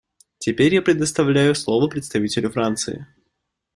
Теперь 0.39 0.73
я 0.73 0.81
предоставляю 0.81 1.53
слово 1.53 1.87
представителю 1.87 2.49
Франции. 2.49 3.05